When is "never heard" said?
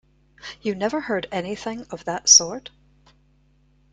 0.73-1.25